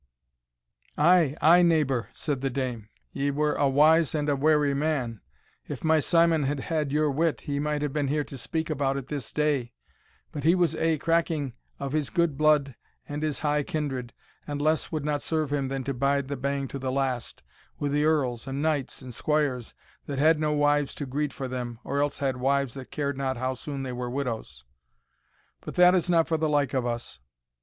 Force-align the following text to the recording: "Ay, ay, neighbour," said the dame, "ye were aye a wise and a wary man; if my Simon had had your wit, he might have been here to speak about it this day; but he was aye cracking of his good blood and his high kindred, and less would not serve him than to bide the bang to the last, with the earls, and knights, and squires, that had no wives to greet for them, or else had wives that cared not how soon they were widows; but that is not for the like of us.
"Ay, 0.97 1.37
ay, 1.43 1.61
neighbour," 1.61 2.09
said 2.11 2.41
the 2.41 2.49
dame, 2.49 2.89
"ye 3.11 3.29
were 3.29 3.55
aye 3.59 3.65
a 3.65 3.69
wise 3.69 4.15
and 4.15 4.29
a 4.29 4.35
wary 4.35 4.73
man; 4.73 5.21
if 5.67 5.83
my 5.83 5.99
Simon 5.99 6.41
had 6.41 6.59
had 6.59 6.91
your 6.91 7.11
wit, 7.11 7.41
he 7.41 7.59
might 7.59 7.83
have 7.83 7.93
been 7.93 8.07
here 8.07 8.23
to 8.23 8.35
speak 8.35 8.71
about 8.71 8.97
it 8.97 9.09
this 9.09 9.31
day; 9.31 9.73
but 10.31 10.43
he 10.43 10.55
was 10.55 10.75
aye 10.75 10.97
cracking 10.97 11.53
of 11.79 11.91
his 11.91 12.09
good 12.09 12.35
blood 12.35 12.73
and 13.07 13.21
his 13.21 13.37
high 13.45 13.61
kindred, 13.61 14.11
and 14.47 14.59
less 14.59 14.91
would 14.91 15.05
not 15.05 15.21
serve 15.21 15.53
him 15.53 15.67
than 15.67 15.83
to 15.83 15.93
bide 15.93 16.29
the 16.29 16.35
bang 16.35 16.67
to 16.67 16.79
the 16.79 16.91
last, 16.91 17.43
with 17.77 17.91
the 17.91 18.03
earls, 18.03 18.47
and 18.47 18.59
knights, 18.59 19.03
and 19.03 19.13
squires, 19.13 19.75
that 20.07 20.17
had 20.17 20.39
no 20.39 20.51
wives 20.51 20.95
to 20.95 21.05
greet 21.05 21.31
for 21.31 21.47
them, 21.47 21.77
or 21.83 21.99
else 22.01 22.17
had 22.17 22.37
wives 22.37 22.73
that 22.73 22.89
cared 22.89 23.19
not 23.19 23.37
how 23.37 23.53
soon 23.53 23.83
they 23.83 23.93
were 23.93 24.09
widows; 24.09 24.65
but 25.63 25.75
that 25.75 25.93
is 25.93 26.09
not 26.09 26.27
for 26.27 26.37
the 26.37 26.49
like 26.49 26.73
of 26.73 26.87
us. 26.87 27.19